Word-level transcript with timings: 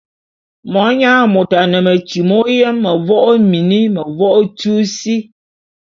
Monyang 0.71 1.25
môt 1.33 1.51
a 1.61 1.63
ne 1.71 1.79
metyi 1.85 2.19
m'oyém; 2.29 2.77
mevo'o 2.83 3.27
ô 3.31 3.33
mini, 3.51 3.81
mevo'o 3.95 4.33
ô 4.39 4.41
tyui 4.57 4.83
sí. 4.97 5.15